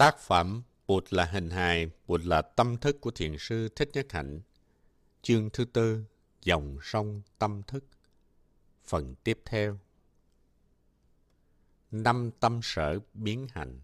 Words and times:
Tác 0.00 0.18
phẩm 0.18 0.62
Bụt 0.86 1.04
là 1.12 1.24
hình 1.24 1.50
hài, 1.50 1.90
Bụt 2.06 2.20
là 2.24 2.42
tâm 2.42 2.76
thức 2.76 3.00
của 3.00 3.10
thiền 3.10 3.36
sư 3.38 3.68
Thích 3.76 3.90
Nhất 3.92 4.06
Hạnh. 4.10 4.40
Chương 5.22 5.50
thứ 5.50 5.64
tư, 5.64 6.04
dòng 6.42 6.78
sông 6.82 7.22
tâm 7.38 7.62
thức. 7.62 7.84
Phần 8.84 9.14
tiếp 9.24 9.40
theo. 9.44 9.78
Năm 11.90 12.30
tâm 12.40 12.60
sở 12.62 12.98
biến 13.14 13.46
hành. 13.50 13.80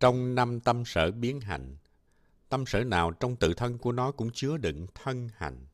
Trong 0.00 0.34
năm 0.34 0.60
tâm 0.60 0.84
sở 0.86 1.10
biến 1.10 1.40
hành, 1.40 1.76
tâm 2.48 2.66
sở 2.66 2.84
nào 2.84 3.10
trong 3.10 3.36
tự 3.36 3.54
thân 3.54 3.78
của 3.78 3.92
nó 3.92 4.12
cũng 4.12 4.30
chứa 4.32 4.56
đựng 4.56 4.86
thân 4.94 5.28
hành. 5.36 5.66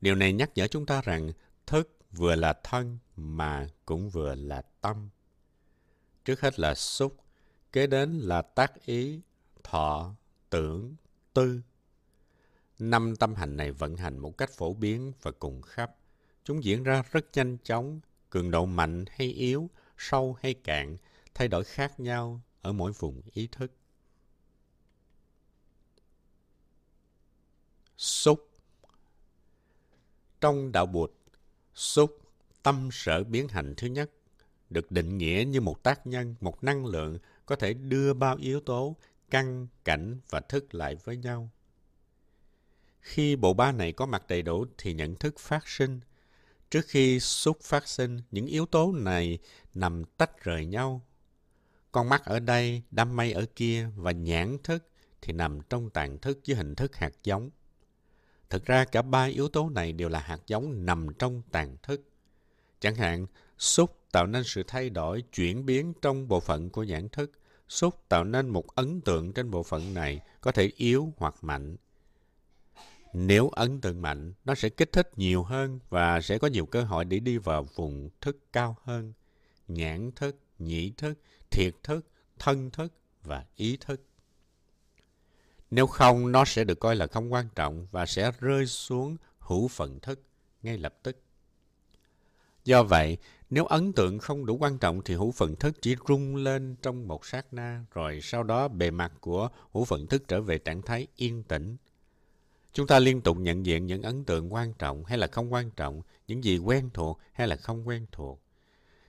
Điều 0.00 0.14
này 0.14 0.32
nhắc 0.32 0.50
nhở 0.54 0.66
chúng 0.66 0.86
ta 0.86 1.02
rằng 1.02 1.30
thức 1.66 1.96
vừa 2.12 2.34
là 2.34 2.52
thân 2.64 2.98
mà 3.16 3.68
cũng 3.86 4.10
vừa 4.10 4.34
là 4.34 4.62
tâm. 4.80 5.08
Trước 6.24 6.40
hết 6.40 6.58
là 6.58 6.74
xúc, 6.74 7.16
kế 7.72 7.86
đến 7.86 8.18
là 8.18 8.42
tác 8.42 8.84
ý, 8.84 9.20
thọ, 9.62 10.14
tưởng, 10.50 10.94
tư. 11.34 11.60
Năm 12.78 13.16
tâm 13.16 13.34
hành 13.34 13.56
này 13.56 13.72
vận 13.72 13.96
hành 13.96 14.18
một 14.18 14.38
cách 14.38 14.50
phổ 14.50 14.74
biến 14.74 15.12
và 15.22 15.30
cùng 15.30 15.62
khắp. 15.62 15.96
Chúng 16.44 16.64
diễn 16.64 16.82
ra 16.82 17.02
rất 17.10 17.26
nhanh 17.34 17.56
chóng, 17.64 18.00
cường 18.30 18.50
độ 18.50 18.66
mạnh 18.66 19.04
hay 19.10 19.26
yếu, 19.28 19.70
sâu 19.98 20.36
hay 20.42 20.54
cạn, 20.54 20.96
thay 21.34 21.48
đổi 21.48 21.64
khác 21.64 22.00
nhau 22.00 22.40
ở 22.62 22.72
mỗi 22.72 22.92
vùng 22.92 23.20
ý 23.32 23.48
thức. 23.52 23.72
Xúc 27.96 28.50
Trong 30.40 30.72
đạo 30.72 30.86
Bụt, 30.86 31.12
xúc, 31.74 32.18
tâm 32.62 32.88
sở 32.92 33.24
biến 33.24 33.48
hành 33.48 33.74
thứ 33.76 33.86
nhất, 33.86 34.10
được 34.70 34.90
định 34.90 35.18
nghĩa 35.18 35.44
như 35.48 35.60
một 35.60 35.82
tác 35.82 36.06
nhân, 36.06 36.34
một 36.40 36.64
năng 36.64 36.86
lượng 36.86 37.18
có 37.46 37.56
thể 37.56 37.74
đưa 37.74 38.14
bao 38.14 38.36
yếu 38.36 38.60
tố 38.60 38.96
căn, 39.30 39.66
cảnh 39.84 40.20
và 40.30 40.40
thức 40.40 40.74
lại 40.74 40.96
với 41.04 41.16
nhau. 41.16 41.50
Khi 43.00 43.36
bộ 43.36 43.54
ba 43.54 43.72
này 43.72 43.92
có 43.92 44.06
mặt 44.06 44.22
đầy 44.28 44.42
đủ 44.42 44.66
thì 44.78 44.92
nhận 44.94 45.14
thức 45.14 45.38
phát 45.38 45.68
sinh. 45.68 46.00
Trước 46.70 46.86
khi 46.86 47.20
xúc 47.20 47.58
phát 47.62 47.88
sinh, 47.88 48.20
những 48.30 48.46
yếu 48.46 48.66
tố 48.66 48.92
này 48.92 49.38
nằm 49.74 50.04
tách 50.04 50.44
rời 50.44 50.66
nhau. 50.66 51.06
Con 51.92 52.08
mắt 52.08 52.24
ở 52.24 52.40
đây, 52.40 52.82
đam 52.90 53.16
mây 53.16 53.32
ở 53.32 53.46
kia 53.56 53.88
và 53.96 54.12
nhãn 54.12 54.58
thức 54.64 54.88
thì 55.22 55.32
nằm 55.32 55.60
trong 55.68 55.90
tàn 55.90 56.18
thức 56.18 56.38
với 56.46 56.56
hình 56.56 56.74
thức 56.74 56.96
hạt 56.96 57.12
giống. 57.24 57.50
Thực 58.50 58.64
ra 58.64 58.84
cả 58.84 59.02
ba 59.02 59.24
yếu 59.24 59.48
tố 59.48 59.70
này 59.70 59.92
đều 59.92 60.08
là 60.08 60.20
hạt 60.20 60.40
giống 60.46 60.86
nằm 60.86 61.06
trong 61.18 61.42
tàn 61.50 61.76
thức. 61.82 62.02
Chẳng 62.80 62.94
hạn, 62.94 63.26
xúc 63.58 63.99
tạo 64.12 64.26
nên 64.26 64.44
sự 64.44 64.62
thay 64.66 64.90
đổi, 64.90 65.22
chuyển 65.32 65.66
biến 65.66 65.92
trong 66.02 66.28
bộ 66.28 66.40
phận 66.40 66.70
của 66.70 66.82
nhãn 66.82 67.08
thức. 67.08 67.32
Xúc 67.68 68.08
tạo 68.08 68.24
nên 68.24 68.48
một 68.48 68.74
ấn 68.74 69.00
tượng 69.00 69.32
trên 69.32 69.50
bộ 69.50 69.62
phận 69.62 69.94
này, 69.94 70.20
có 70.40 70.52
thể 70.52 70.72
yếu 70.76 71.12
hoặc 71.16 71.34
mạnh. 71.42 71.76
Nếu 73.12 73.48
ấn 73.48 73.80
tượng 73.80 74.02
mạnh, 74.02 74.32
nó 74.44 74.54
sẽ 74.54 74.68
kích 74.68 74.92
thích 74.92 75.18
nhiều 75.18 75.42
hơn 75.42 75.78
và 75.88 76.20
sẽ 76.20 76.38
có 76.38 76.48
nhiều 76.48 76.66
cơ 76.66 76.82
hội 76.82 77.04
để 77.04 77.18
đi 77.18 77.38
vào 77.38 77.66
vùng 77.74 78.10
thức 78.20 78.38
cao 78.52 78.76
hơn. 78.82 79.12
Nhãn 79.68 80.10
thức, 80.16 80.36
nhĩ 80.58 80.92
thức, 80.96 81.18
thiệt 81.50 81.74
thức, 81.82 82.06
thân 82.38 82.70
thức 82.70 82.92
và 83.22 83.44
ý 83.56 83.76
thức. 83.76 84.02
Nếu 85.70 85.86
không, 85.86 86.32
nó 86.32 86.44
sẽ 86.44 86.64
được 86.64 86.80
coi 86.80 86.96
là 86.96 87.06
không 87.06 87.32
quan 87.32 87.48
trọng 87.54 87.86
và 87.90 88.06
sẽ 88.06 88.32
rơi 88.40 88.66
xuống 88.66 89.16
hữu 89.38 89.68
phận 89.68 90.00
thức 90.00 90.22
ngay 90.62 90.78
lập 90.78 90.94
tức. 91.02 91.16
Do 92.64 92.82
vậy, 92.82 93.18
nếu 93.50 93.64
ấn 93.64 93.92
tượng 93.92 94.18
không 94.18 94.46
đủ 94.46 94.56
quan 94.56 94.78
trọng 94.78 95.02
thì 95.02 95.14
hữu 95.14 95.30
phận 95.30 95.56
thức 95.56 95.82
chỉ 95.82 95.96
rung 96.08 96.36
lên 96.36 96.76
trong 96.82 97.08
một 97.08 97.26
sát 97.26 97.52
na, 97.52 97.84
rồi 97.94 98.20
sau 98.22 98.42
đó 98.42 98.68
bề 98.68 98.90
mặt 98.90 99.12
của 99.20 99.48
hữu 99.72 99.84
phận 99.84 100.06
thức 100.06 100.28
trở 100.28 100.40
về 100.40 100.58
trạng 100.58 100.82
thái 100.82 101.06
yên 101.16 101.42
tĩnh. 101.42 101.76
Chúng 102.72 102.86
ta 102.86 102.98
liên 102.98 103.20
tục 103.20 103.36
nhận 103.36 103.66
diện 103.66 103.86
những 103.86 104.02
ấn 104.02 104.24
tượng 104.24 104.52
quan 104.52 104.72
trọng 104.74 105.04
hay 105.04 105.18
là 105.18 105.26
không 105.26 105.52
quan 105.52 105.70
trọng, 105.70 106.02
những 106.26 106.44
gì 106.44 106.58
quen 106.58 106.90
thuộc 106.94 107.20
hay 107.32 107.48
là 107.48 107.56
không 107.56 107.88
quen 107.88 108.06
thuộc. 108.12 108.42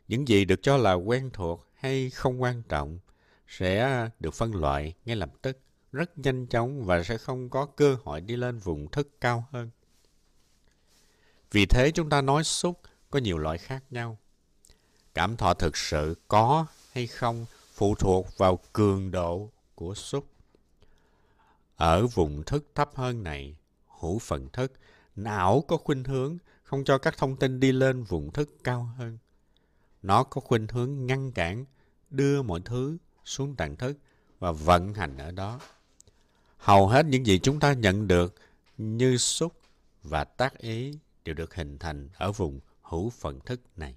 Những 0.08 0.28
gì 0.28 0.46
được 0.46 0.60
cho 0.64 0.78
là 0.78 0.94
quen 0.94 1.30
thuộc 1.34 1.68
hay 1.74 2.10
không 2.10 2.42
quan 2.42 2.64
trọng 2.64 3.00
sẽ 3.48 4.10
được 4.20 4.34
phân 4.34 4.56
loại 4.56 4.94
ngay 5.06 5.16
lập 5.16 5.32
tức, 5.42 5.60
rất 5.92 6.18
nhanh 6.18 6.48
chóng 6.48 6.86
và 6.86 7.04
sẽ 7.04 7.18
không 7.18 7.50
có 7.50 7.66
cơ 7.66 7.98
hội 8.04 8.22
đi 8.22 8.36
lên 8.36 8.58
vùng 8.58 8.92
thức 8.92 9.22
cao 9.22 9.48
hơn. 9.52 9.70
Vì 11.52 11.66
thế 11.66 11.92
chúng 11.92 12.10
ta 12.10 12.22
nói 12.22 12.44
xúc 12.44 12.82
có 13.10 13.20
nhiều 13.20 13.38
loại 13.38 13.58
khác 13.58 13.84
nhau. 13.90 14.18
Cảm 15.14 15.38
thọ 15.38 15.54
thực 15.54 15.78
sự 15.78 16.16
có 16.28 16.66
hay 16.92 17.08
không 17.08 17.46
phụ 17.74 17.96
thuộc 17.96 18.38
vào 18.38 18.60
cường 18.74 19.12
độ 19.12 19.50
của 19.76 19.96
xúc. 19.96 20.26
Ở 21.76 22.08
vùng 22.08 22.44
thức 22.44 22.66
thấp 22.76 22.90
hơn 22.96 23.24
này, 23.24 23.56
hữu 24.00 24.20
phần 24.20 24.50
thức, 24.50 24.74
não 25.16 25.64
có 25.68 25.78
khuynh 25.78 26.04
hướng 26.04 26.38
không 26.64 26.84
cho 26.84 26.98
các 26.98 27.18
thông 27.18 27.36
tin 27.36 27.60
đi 27.60 27.72
lên 27.72 28.04
vùng 28.04 28.32
thức 28.32 28.50
cao 28.64 28.90
hơn. 28.98 29.18
Nó 30.02 30.24
có 30.24 30.42
khuynh 30.42 30.68
hướng 30.68 31.06
ngăn 31.06 31.32
cản, 31.32 31.66
đưa 32.10 32.42
mọi 32.42 32.62
thứ 32.66 32.98
xuống 33.26 33.56
tầng 33.56 33.76
thức 33.76 33.98
và 34.40 34.52
vận 34.52 34.94
hành 34.94 35.18
ở 35.18 35.32
đó. 35.32 35.60
Hầu 36.58 36.88
hết 36.88 37.06
những 37.06 37.26
gì 37.26 37.40
chúng 37.40 37.60
ta 37.60 37.74
nhận 37.74 38.08
được 38.08 38.36
như 38.78 39.18
xúc 39.18 39.54
và 40.04 40.24
tác 40.24 40.58
ý 40.58 40.98
đều 41.26 41.36
được 41.36 41.56
hình 41.56 41.78
thành 41.78 42.10
ở 42.14 42.32
vùng 42.32 42.60
hữu 42.82 43.10
phần 43.10 43.40
thức 43.40 43.62
này. 43.76 43.96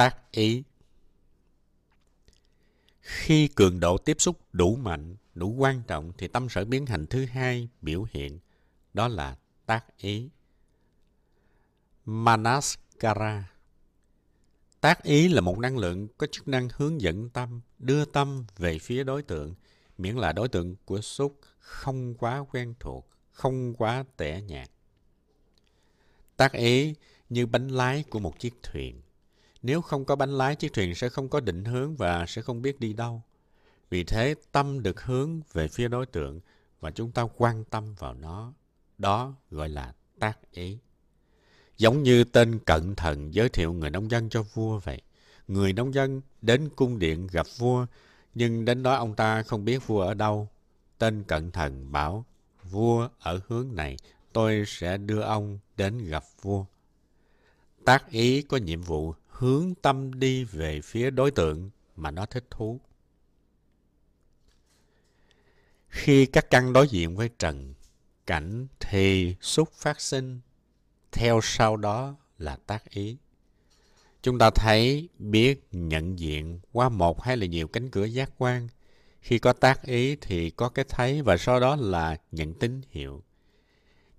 Tác 0.00 0.30
ý 0.30 0.62
Khi 3.00 3.48
cường 3.48 3.80
độ 3.80 3.98
tiếp 3.98 4.16
xúc 4.20 4.40
đủ 4.52 4.76
mạnh, 4.76 5.16
đủ 5.34 5.54
quan 5.58 5.82
trọng 5.86 6.12
thì 6.18 6.28
tâm 6.28 6.48
sở 6.48 6.64
biến 6.64 6.86
hành 6.86 7.06
thứ 7.06 7.24
hai 7.24 7.68
biểu 7.82 8.06
hiện, 8.10 8.38
đó 8.94 9.08
là 9.08 9.36
tác 9.66 9.96
ý. 9.98 10.28
Manaskara 12.04 13.50
Tác 14.80 15.02
ý 15.02 15.28
là 15.28 15.40
một 15.40 15.58
năng 15.58 15.78
lượng 15.78 16.08
có 16.18 16.26
chức 16.26 16.48
năng 16.48 16.68
hướng 16.74 17.00
dẫn 17.00 17.28
tâm, 17.30 17.60
đưa 17.78 18.04
tâm 18.04 18.44
về 18.56 18.78
phía 18.78 19.04
đối 19.04 19.22
tượng, 19.22 19.54
miễn 19.98 20.16
là 20.16 20.32
đối 20.32 20.48
tượng 20.48 20.76
của 20.84 21.00
xúc 21.00 21.40
không 21.58 22.14
quá 22.14 22.44
quen 22.52 22.74
thuộc, 22.80 23.10
không 23.32 23.74
quá 23.74 24.04
tẻ 24.16 24.42
nhạt. 24.42 24.70
Tác 26.36 26.52
ý 26.52 26.94
như 27.28 27.46
bánh 27.46 27.68
lái 27.68 28.02
của 28.10 28.18
một 28.18 28.38
chiếc 28.38 28.54
thuyền. 28.62 29.00
Nếu 29.62 29.82
không 29.82 30.04
có 30.04 30.16
bánh 30.16 30.30
lái, 30.30 30.56
chiếc 30.56 30.72
thuyền 30.72 30.94
sẽ 30.94 31.08
không 31.08 31.28
có 31.28 31.40
định 31.40 31.64
hướng 31.64 31.96
và 31.96 32.26
sẽ 32.26 32.42
không 32.42 32.62
biết 32.62 32.80
đi 32.80 32.92
đâu. 32.92 33.22
Vì 33.90 34.04
thế, 34.04 34.34
tâm 34.52 34.82
được 34.82 35.02
hướng 35.02 35.40
về 35.52 35.68
phía 35.68 35.88
đối 35.88 36.06
tượng 36.06 36.40
và 36.80 36.90
chúng 36.90 37.12
ta 37.12 37.26
quan 37.36 37.64
tâm 37.64 37.94
vào 37.94 38.14
nó. 38.14 38.52
Đó 38.98 39.34
gọi 39.50 39.68
là 39.68 39.94
tác 40.18 40.52
ý. 40.52 40.78
Giống 41.76 42.02
như 42.02 42.24
tên 42.24 42.58
cận 42.58 42.94
thần 42.94 43.34
giới 43.34 43.48
thiệu 43.48 43.72
người 43.72 43.90
nông 43.90 44.10
dân 44.10 44.28
cho 44.28 44.42
vua 44.42 44.78
vậy. 44.78 45.02
Người 45.48 45.72
nông 45.72 45.94
dân 45.94 46.20
đến 46.42 46.68
cung 46.76 46.98
điện 46.98 47.26
gặp 47.32 47.46
vua, 47.58 47.86
nhưng 48.34 48.64
đến 48.64 48.82
đó 48.82 48.94
ông 48.94 49.14
ta 49.14 49.42
không 49.42 49.64
biết 49.64 49.86
vua 49.86 50.00
ở 50.00 50.14
đâu. 50.14 50.48
Tên 50.98 51.22
cận 51.22 51.50
thần 51.50 51.92
bảo, 51.92 52.24
vua 52.70 53.08
ở 53.18 53.40
hướng 53.48 53.74
này, 53.74 53.96
tôi 54.32 54.64
sẽ 54.66 54.96
đưa 54.96 55.20
ông 55.20 55.58
đến 55.76 55.98
gặp 55.98 56.24
vua. 56.42 56.64
Tác 57.84 58.10
ý 58.10 58.42
có 58.42 58.56
nhiệm 58.56 58.82
vụ 58.82 59.14
hướng 59.40 59.74
tâm 59.74 60.20
đi 60.20 60.44
về 60.44 60.80
phía 60.80 61.10
đối 61.10 61.30
tượng 61.30 61.70
mà 61.96 62.10
nó 62.10 62.26
thích 62.26 62.44
thú. 62.50 62.80
Khi 65.88 66.26
các 66.26 66.50
căn 66.50 66.72
đối 66.72 66.88
diện 66.88 67.16
với 67.16 67.30
trần, 67.38 67.74
cảnh 68.26 68.66
thì 68.80 69.36
xúc 69.40 69.72
phát 69.72 70.00
sinh, 70.00 70.40
theo 71.12 71.40
sau 71.42 71.76
đó 71.76 72.16
là 72.38 72.56
tác 72.66 72.90
ý. 72.90 73.16
Chúng 74.22 74.38
ta 74.38 74.50
thấy, 74.50 75.08
biết, 75.18 75.68
nhận 75.72 76.18
diện 76.18 76.60
qua 76.72 76.88
một 76.88 77.22
hay 77.22 77.36
là 77.36 77.46
nhiều 77.46 77.68
cánh 77.68 77.90
cửa 77.90 78.04
giác 78.04 78.30
quan. 78.38 78.68
Khi 79.20 79.38
có 79.38 79.52
tác 79.52 79.82
ý 79.82 80.16
thì 80.16 80.50
có 80.50 80.68
cái 80.68 80.84
thấy 80.88 81.22
và 81.22 81.36
sau 81.36 81.60
đó 81.60 81.76
là 81.76 82.16
nhận 82.32 82.54
tín 82.54 82.80
hiệu. 82.90 83.22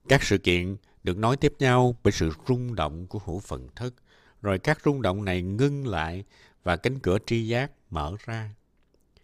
Các 0.10 0.24
sự 0.24 0.38
kiện 0.38 0.76
được 1.04 1.18
nối 1.18 1.38
tiếp 1.38 1.54
nhau 1.60 1.96
bởi 2.04 2.12
sự 2.12 2.32
rung 2.48 2.76
động 2.76 3.08
của 3.08 3.20
hữu 3.26 3.40
phần 3.40 3.68
thức, 3.76 3.96
rồi 4.42 4.60
các 4.60 4.80
rung 4.86 5.02
động 5.02 5.26
này 5.26 5.42
ngưng 5.42 5.88
lại 5.88 6.24
và 6.64 6.76
cánh 6.76 7.00
cửa 7.00 7.18
tri 7.26 7.48
giác 7.48 7.72
mở 7.90 8.16
ra. 8.26 8.54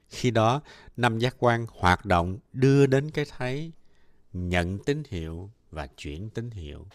Khi 0.10 0.32
đó, 0.32 0.62
năm 0.98 1.20
giác 1.20 1.36
quan 1.40 1.66
hoạt 1.70 2.06
động 2.06 2.38
đưa 2.54 2.86
đến 2.86 3.12
cái 3.12 3.26
thấy, 3.38 3.72
nhận 4.34 4.80
tín 4.80 5.04
hiệu 5.10 5.52
và 5.72 5.88
chuyển 5.88 6.30
tín 6.30 6.52
hiệu. 6.52 6.86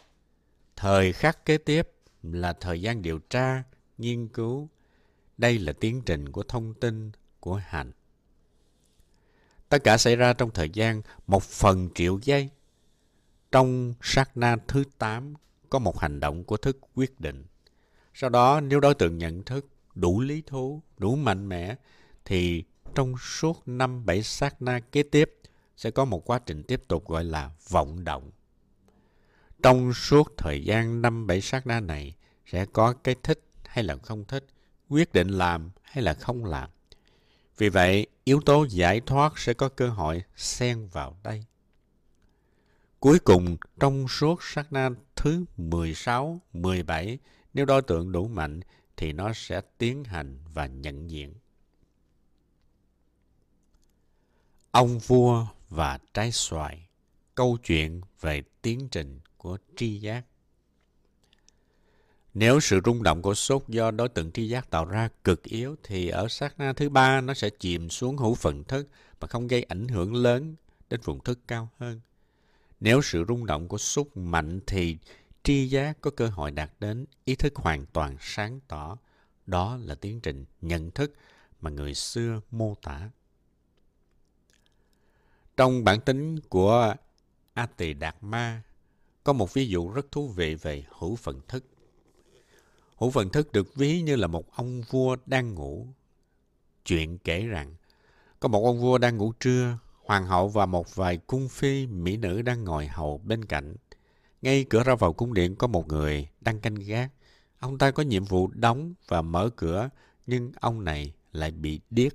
Thời 0.77 1.13
khắc 1.13 1.45
kế 1.45 1.59
tiếp 1.59 1.89
là 2.23 2.53
thời 2.53 2.83
gian 2.83 3.03
điều 3.03 3.19
tra, 3.19 3.63
nghiên 3.99 4.29
cứu. 4.29 4.69
Đây 5.39 5.59
là 5.59 5.73
tiến 5.73 6.03
trình 6.07 6.33
của 6.33 6.43
thông 6.43 6.75
tin, 6.75 7.11
của 7.41 7.55
hành. 7.55 7.93
Tất 9.69 9.85
cả 9.85 9.99
xảy 9.99 10.17
ra 10.17 10.33
trong 10.33 10.51
thời 10.51 10.71
gian 10.71 11.03
một 11.27 11.43
phần 11.43 11.89
triệu 11.95 12.19
giây 12.23 12.51
trong 13.53 13.95
sát 14.03 14.37
na 14.37 14.57
thứ 14.69 14.85
8 14.99 15.35
có 15.71 15.79
một 15.79 15.99
hành 15.99 16.21
động 16.21 16.45
của 16.45 16.57
thức 16.57 16.79
quyết 16.95 17.21
định. 17.21 17.45
Sau 18.15 18.31
đó 18.31 18.61
nếu 18.61 18.81
đối 18.81 18.95
tượng 18.95 19.19
nhận 19.19 19.43
thức 19.43 19.67
đủ 19.95 20.21
lý 20.21 20.43
thú, 20.47 20.83
đủ 20.99 21.17
mạnh 21.17 21.49
mẽ 21.49 21.75
thì 22.25 22.65
trong 22.95 23.15
suốt 23.19 23.63
năm 23.67 24.07
bảy 24.07 24.23
sát 24.23 24.63
na 24.63 24.81
kế 24.81 25.03
tiếp 25.03 25.35
sẽ 25.77 25.91
có 25.91 26.05
một 26.05 26.31
quá 26.31 26.39
trình 26.47 26.63
tiếp 26.63 26.83
tục 26.89 27.09
gọi 27.09 27.25
là 27.25 27.51
vọng 27.69 28.05
động. 28.05 28.31
Trong 29.63 29.93
suốt 29.95 30.33
thời 30.37 30.65
gian 30.65 31.03
năm 31.03 31.27
bảy 31.27 31.41
sát 31.41 31.67
na 31.67 31.81
này 31.81 32.15
sẽ 32.47 32.67
có 32.67 32.93
cái 32.93 33.17
thích 33.23 33.41
hay 33.65 33.85
là 33.85 33.97
không 33.97 34.25
thích, 34.25 34.47
quyết 34.89 35.13
định 35.13 35.29
làm 35.29 35.71
hay 35.83 36.05
là 36.05 36.15
không 36.15 36.45
làm. 36.45 36.71
Vì 37.59 37.69
vậy, 37.69 38.07
yếu 38.25 38.41
tố 38.41 38.67
giải 38.71 39.01
thoát 39.01 39.39
sẽ 39.39 39.55
có 39.55 39.69
cơ 39.69 39.89
hội 39.89 40.23
xen 40.37 40.87
vào 40.87 41.17
đây. 41.23 41.45
Cuối 43.01 43.19
cùng, 43.19 43.57
trong 43.81 44.09
suốt 44.09 44.43
sát 44.43 44.73
na 44.73 44.91
thứ 45.17 45.45
16, 45.57 46.41
17, 46.53 47.19
nếu 47.55 47.65
đối 47.65 47.83
tượng 47.83 48.13
đủ 48.13 48.29
mạnh 48.29 48.61
thì 48.97 49.13
nó 49.13 49.33
sẽ 49.33 49.61
tiến 49.79 50.05
hành 50.05 50.39
và 50.55 50.67
nhận 50.67 51.11
diện. 51.11 51.35
Ông 54.71 54.99
vua 54.99 55.47
và 55.69 55.99
trái 56.15 56.33
xoài 56.33 56.87
Câu 57.35 57.59
chuyện 57.65 58.01
về 58.21 58.43
tiến 58.63 58.89
trình 58.91 59.21
của 59.37 59.59
tri 59.77 59.99
giác 59.99 60.25
Nếu 62.35 62.61
sự 62.61 62.81
rung 62.85 63.03
động 63.03 63.23
của 63.23 63.35
sốt 63.35 63.69
do 63.69 63.91
đối 63.91 64.09
tượng 64.09 64.33
tri 64.33 64.49
giác 64.49 64.71
tạo 64.71 64.85
ra 64.85 65.09
cực 65.25 65.43
yếu 65.43 65.77
thì 65.83 66.09
ở 66.09 66.29
sát 66.29 66.59
na 66.59 66.73
thứ 66.73 66.89
ba 66.89 67.21
nó 67.21 67.35
sẽ 67.35 67.51
chìm 67.51 67.91
xuống 67.91 68.17
hữu 68.17 68.35
phần 68.35 68.65
thức 68.65 68.89
mà 69.21 69.27
không 69.27 69.47
gây 69.47 69.63
ảnh 69.63 69.89
hưởng 69.89 70.15
lớn 70.15 70.55
đến 70.91 71.01
vùng 71.05 71.21
thức 71.21 71.39
cao 71.49 71.69
hơn. 71.79 72.01
Nếu 72.81 73.03
sự 73.03 73.25
rung 73.29 73.47
động 73.47 73.69
của 73.69 73.79
xúc 73.79 74.17
mạnh 74.17 74.61
thì 74.67 74.97
tri 75.45 75.67
giác 75.67 76.01
có 76.01 76.11
cơ 76.11 76.29
hội 76.29 76.51
đạt 76.51 76.71
đến 76.81 77.07
ý 77.25 77.35
thức 77.35 77.57
hoàn 77.57 77.87
toàn 77.87 78.17
sáng 78.21 78.61
tỏ. 78.69 78.99
Đó 79.47 79.79
là 79.83 79.95
tiến 79.95 80.21
trình 80.21 80.45
nhận 80.61 80.91
thức 80.91 81.15
mà 81.61 81.71
người 81.71 81.95
xưa 81.95 82.41
mô 82.51 82.75
tả. 82.83 83.11
Trong 85.57 85.85
bản 85.85 86.01
tính 86.01 86.41
của 86.41 86.95
A 87.55 87.67
Tỳ 87.67 87.93
Đạt 87.93 88.17
Ma 88.21 88.63
có 89.25 89.33
một 89.33 89.55
ví 89.55 89.69
dụ 89.69 89.91
rất 89.91 90.11
thú 90.11 90.29
vị 90.29 90.55
về 90.55 90.85
hữu 90.99 91.17
phần 91.17 91.41
thức. 91.49 91.65
Hữu 92.97 93.11
phần 93.11 93.31
thức 93.31 93.53
được 93.53 93.75
ví 93.75 94.03
như 94.03 94.17
là 94.17 94.27
một 94.27 94.55
ông 94.57 94.83
vua 94.91 95.17
đang 95.27 95.55
ngủ. 95.55 95.87
Chuyện 96.85 97.19
kể 97.19 97.47
rằng, 97.47 97.75
có 98.41 98.49
một 98.49 98.65
ông 98.65 98.81
vua 98.81 98.99
đang 98.99 99.17
ngủ 99.17 99.33
trưa, 99.41 99.79
hoàng 100.05 100.27
hậu 100.27 100.49
và 100.49 100.67
một 100.67 100.95
vài 100.95 101.17
cung 101.17 101.49
phi, 101.49 101.87
mỹ 101.87 102.17
nữ 102.17 102.43
đang 102.43 102.65
ngồi 102.65 102.87
hầu 102.87 103.19
bên 103.19 103.45
cạnh. 103.45 103.77
Ngay 104.43 104.65
cửa 104.65 104.83
ra 104.83 104.95
vào 104.95 105.13
cung 105.13 105.35
điện 105.35 105.57
có 105.57 105.67
một 105.67 105.89
người 105.89 106.29
đang 106.41 106.61
canh 106.61 106.75
gác. 106.75 107.11
Ông 107.59 107.79
ta 107.79 107.91
có 107.91 108.03
nhiệm 108.03 108.25
vụ 108.25 108.51
đóng 108.55 108.95
và 109.09 109.23
mở 109.23 109.51
cửa, 109.57 109.89
nhưng 110.27 110.53
ông 110.61 110.85
này 110.85 111.13
lại 111.33 111.51
bị 111.51 111.81
điếc. 111.91 112.13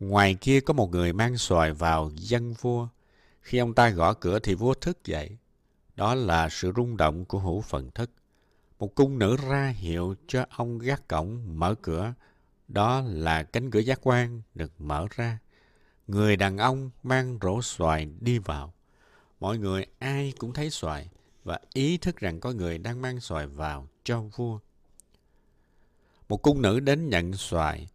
Ngoài 0.00 0.34
kia 0.34 0.60
có 0.60 0.74
một 0.74 0.90
người 0.90 1.12
mang 1.12 1.36
xoài 1.36 1.72
vào 1.72 2.10
dân 2.14 2.52
vua. 2.52 2.88
Khi 3.40 3.58
ông 3.58 3.74
ta 3.74 3.88
gõ 3.88 4.14
cửa 4.14 4.38
thì 4.38 4.54
vua 4.54 4.74
thức 4.74 5.04
dậy. 5.04 5.36
Đó 5.96 6.14
là 6.14 6.48
sự 6.48 6.72
rung 6.76 6.96
động 6.96 7.24
của 7.24 7.38
hữu 7.38 7.60
phần 7.60 7.90
thức. 7.90 8.10
Một 8.78 8.94
cung 8.94 9.18
nữ 9.18 9.36
ra 9.48 9.68
hiệu 9.68 10.14
cho 10.28 10.44
ông 10.50 10.78
gác 10.78 11.08
cổng 11.08 11.58
mở 11.58 11.74
cửa. 11.82 12.14
Đó 12.68 13.02
là 13.06 13.42
cánh 13.42 13.70
cửa 13.70 13.78
giác 13.78 13.98
quan 14.02 14.42
được 14.54 14.80
mở 14.80 15.06
ra. 15.16 15.38
Người 16.06 16.36
đàn 16.36 16.58
ông 16.58 16.90
mang 17.02 17.38
rổ 17.42 17.62
xoài 17.62 18.08
đi 18.20 18.38
vào. 18.38 18.74
Mọi 19.42 19.58
người 19.58 19.86
ai 19.98 20.32
cũng 20.38 20.52
thấy 20.52 20.70
xoài 20.70 21.10
và 21.44 21.60
ý 21.72 21.98
thức 21.98 22.16
rằng 22.16 22.40
có 22.40 22.52
người 22.52 22.78
đang 22.78 23.02
mang 23.02 23.20
xoài 23.20 23.46
vào 23.46 23.88
cho 24.04 24.22
vua. 24.22 24.58
Một 26.28 26.36
cung 26.36 26.62
nữ 26.62 26.80
đến 26.80 27.08
nhận 27.08 27.32
xoài. 27.32 27.88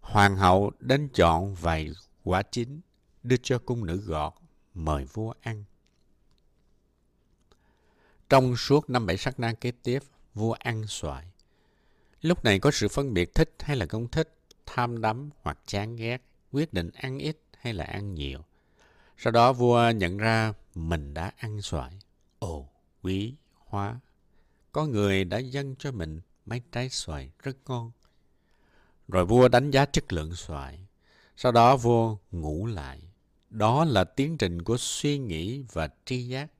Hoàng 0.00 0.36
hậu 0.36 0.72
đến 0.80 1.08
chọn 1.14 1.54
vài 1.54 1.90
quả 2.24 2.42
chín, 2.42 2.80
đưa 3.22 3.36
cho 3.36 3.58
cung 3.58 3.86
nữ 3.86 3.96
gọt, 3.96 4.32
mời 4.74 5.04
vua 5.04 5.34
ăn. 5.40 5.64
Trong 8.28 8.56
suốt 8.56 8.90
năm 8.90 9.06
bảy 9.06 9.16
sắc 9.16 9.40
na 9.40 9.52
kế 9.52 9.70
tiếp, 9.70 10.02
vua 10.34 10.52
ăn 10.52 10.86
xoài. 10.86 11.26
Lúc 12.20 12.44
này 12.44 12.58
có 12.58 12.70
sự 12.70 12.88
phân 12.88 13.14
biệt 13.14 13.34
thích 13.34 13.54
hay 13.58 13.76
là 13.76 13.86
không 13.86 14.08
thích, 14.08 14.38
tham 14.66 15.00
đắm 15.00 15.30
hoặc 15.42 15.58
chán 15.66 15.96
ghét, 15.96 16.22
quyết 16.52 16.72
định 16.72 16.90
ăn 16.94 17.18
ít 17.18 17.38
hay 17.60 17.74
là 17.74 17.84
ăn 17.84 18.14
nhiều. 18.14 18.40
Sau 19.18 19.30
đó 19.30 19.52
vua 19.52 19.90
nhận 19.90 20.16
ra 20.16 20.52
mình 20.76 21.14
đã 21.14 21.32
ăn 21.36 21.62
xoài. 21.62 21.98
Ồ, 22.38 22.68
quý 23.02 23.34
hóa. 23.54 24.00
Có 24.72 24.86
người 24.86 25.24
đã 25.24 25.38
dâng 25.38 25.76
cho 25.78 25.92
mình 25.92 26.20
mấy 26.46 26.62
trái 26.72 26.88
xoài 26.88 27.30
rất 27.42 27.56
ngon. 27.66 27.92
Rồi 29.08 29.26
vua 29.26 29.48
đánh 29.48 29.70
giá 29.70 29.86
chất 29.86 30.12
lượng 30.12 30.34
xoài. 30.34 30.86
Sau 31.36 31.52
đó 31.52 31.76
vua 31.76 32.16
ngủ 32.32 32.66
lại. 32.66 33.02
Đó 33.50 33.84
là 33.84 34.04
tiến 34.04 34.38
trình 34.38 34.62
của 34.62 34.76
suy 34.76 35.18
nghĩ 35.18 35.62
và 35.72 35.88
tri 36.04 36.28
giác. 36.28 36.50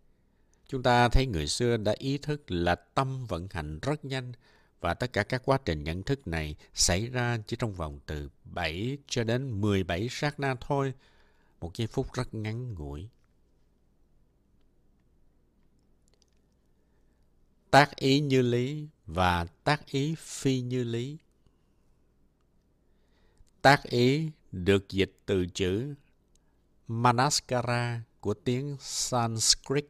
Chúng 0.68 0.82
ta 0.82 1.08
thấy 1.08 1.26
người 1.26 1.46
xưa 1.46 1.76
đã 1.76 1.94
ý 1.98 2.18
thức 2.18 2.50
là 2.50 2.74
tâm 2.74 3.26
vận 3.26 3.48
hành 3.50 3.78
rất 3.82 4.04
nhanh 4.04 4.32
và 4.80 4.94
tất 4.94 5.12
cả 5.12 5.22
các 5.22 5.42
quá 5.44 5.58
trình 5.64 5.84
nhận 5.84 6.02
thức 6.02 6.26
này 6.26 6.56
xảy 6.74 7.06
ra 7.06 7.38
chỉ 7.46 7.56
trong 7.56 7.72
vòng 7.72 8.00
từ 8.06 8.28
7 8.44 8.98
cho 9.06 9.24
đến 9.24 9.60
17 9.60 10.08
sát 10.10 10.40
na 10.40 10.54
thôi. 10.60 10.92
Một 11.60 11.76
giây 11.76 11.86
phút 11.86 12.12
rất 12.12 12.34
ngắn 12.34 12.74
ngủi. 12.74 13.08
Tác 17.76 17.96
ý 17.96 18.20
như 18.20 18.43
lý 18.43 18.88
và 19.06 19.44
tác 19.64 19.87
ý 19.87 20.14
phi 20.19 20.61
như 20.61 20.84
lý 20.84 21.17
Tác 23.62 23.82
ý 23.82 24.31
được 24.52 24.88
dịch 24.88 25.12
từ 25.26 25.46
chữ 25.55 25.94
Manaskara 26.88 28.02
của 28.20 28.34
tiếng 28.34 28.76
Sanskrit 28.81 29.87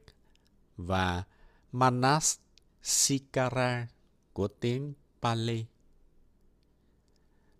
và 0.76 1.24
Manasikara 1.72 2.28
của 4.32 4.48
tiếng 4.48 4.94
Pali. 5.22 5.64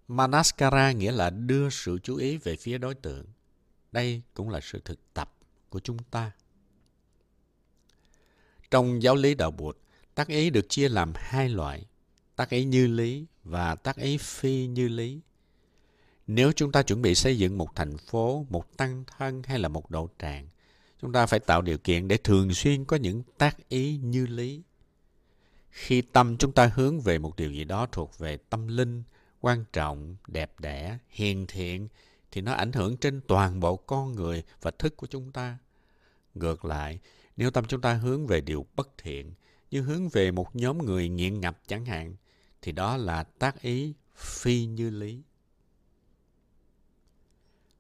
Manaskara 0.09 0.93
nghĩa 0.93 1.13
là 1.13 1.31
đưa 1.31 1.71
sự 1.71 1.99
chú 2.03 2.17
ý 2.17 2.37
về 2.37 2.57
phía 2.57 2.79
đối 2.79 2.95
tượng. 2.95 3.27
Đây 3.93 4.23
cũng 4.35 4.49
là 4.49 4.61
sự 4.63 4.81
thực 4.85 5.15
tập 5.15 5.33
của 5.69 5.81
chúng 5.81 5.99
ta. 5.99 6.33
Trong 8.71 9.03
giáo 9.03 9.15
lý 9.15 9.35
đạo 9.35 9.51
Bụt, 9.51 9.79
tác 10.17 10.29
ý 10.29 10.51
được 10.51 10.69
chia 10.69 10.89
làm 10.89 11.13
hai 11.17 11.49
loại, 11.49 11.87
tác 12.37 12.51
ý 12.51 12.65
như 12.65 12.87
lý 12.87 13.27
và 13.45 13.75
tác 13.75 13.97
ý 13.97 14.19
phi 14.19 14.67
như 14.67 14.89
lý. 14.89 15.21
Nếu 16.27 16.53
chúng 16.53 16.73
ta 16.73 16.83
chuẩn 16.83 17.03
bị 17.03 17.15
xây 17.15 17.39
dựng 17.39 17.59
một 17.59 17.75
thành 17.75 17.97
phố, 17.97 18.47
một 18.51 18.77
tăng 18.77 19.05
thân 19.07 19.43
hay 19.43 19.59
là 19.59 19.69
một 19.69 19.91
độ 19.91 20.09
tràng, 20.19 20.49
chúng 21.03 21.13
ta 21.13 21.27
phải 21.27 21.41
tạo 21.41 21.63
điều 21.63 21.79
kiện 21.79 22.09
để 22.09 22.17
thường 22.17 22.55
xuyên 22.55 22.85
có 22.85 22.97
những 22.97 23.23
tác 23.39 23.69
ý 23.69 23.97
như 23.97 24.27
lý. 24.27 24.63
Khi 25.71 26.03
tâm 26.03 26.37
chúng 26.37 26.53
ta 26.53 26.71
hướng 26.75 27.01
về 27.01 27.19
một 27.19 27.37
điều 27.37 27.53
gì 27.53 27.65
đó 27.65 27.87
thuộc 27.93 28.19
về 28.19 28.37
tâm 28.37 28.69
linh, 28.69 29.03
quan 29.41 29.65
trọng, 29.73 30.17
đẹp 30.29 30.61
đẽ, 30.61 30.99
hiền 31.09 31.47
thiện, 31.47 31.89
thì 32.31 32.41
nó 32.41 32.53
ảnh 32.53 32.73
hưởng 32.73 32.97
trên 32.97 33.21
toàn 33.29 33.61
bộ 33.61 33.77
con 33.77 34.13
người 34.13 34.43
và 34.63 34.71
thức 34.71 34.97
của 34.97 35.07
chúng 35.07 35.33
ta. 35.33 35.59
Ngược 36.35 36.65
lại, 36.65 36.99
nếu 37.37 37.51
tâm 37.51 37.65
chúng 37.69 37.81
ta 37.81 37.95
hướng 37.95 38.27
về 38.27 38.41
điều 38.41 38.67
bất 38.77 38.89
thiện, 38.99 39.33
như 39.71 39.83
hướng 39.83 40.09
về 40.09 40.31
một 40.31 40.57
nhóm 40.57 40.79
người 40.79 41.09
nghiện 41.09 41.41
ngập 41.41 41.63
chẳng 41.67 41.85
hạn, 41.85 42.17
thì 42.63 42.73
đó 42.73 42.97
là 42.97 43.23
tác 43.23 43.63
ý 43.63 43.95
phi 44.15 44.67
như 44.67 44.91
lý. 44.91 45.23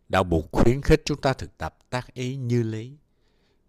Đạo 0.09 0.25
buộc 0.25 0.53
khuyến 0.53 0.83
khích 0.83 1.03
chúng 1.05 1.21
ta 1.21 1.33
thực 1.33 1.59
tập 1.59 1.79
tác 1.91 2.15
ý 2.15 2.37
như 2.37 2.63
lý. 2.63 2.97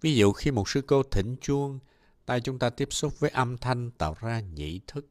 Ví 0.01 0.15
dụ 0.15 0.31
khi 0.31 0.51
một 0.51 0.69
sư 0.69 0.81
cô 0.87 1.03
thỉnh 1.03 1.35
chuông, 1.41 1.79
tay 2.25 2.41
chúng 2.41 2.59
ta 2.59 2.69
tiếp 2.69 2.87
xúc 2.91 3.19
với 3.19 3.29
âm 3.29 3.57
thanh 3.57 3.91
tạo 3.91 4.15
ra 4.19 4.39
nhị 4.39 4.81
thức. 4.87 5.07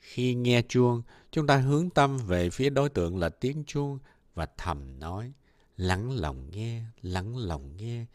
Khi 0.00 0.34
nghe 0.34 0.62
chuông, 0.68 1.02
chúng 1.30 1.46
ta 1.46 1.56
hướng 1.56 1.90
tâm 1.90 2.18
về 2.18 2.50
phía 2.50 2.70
đối 2.70 2.88
tượng 2.88 3.18
là 3.18 3.28
tiếng 3.28 3.64
chuông 3.66 3.98
và 4.34 4.46
thầm 4.56 4.98
nói, 4.98 5.32
lắng 5.76 6.10
lòng 6.10 6.50
nghe, 6.50 6.82
lắng 7.02 7.36
lòng 7.36 7.76
nghe, 7.76 8.06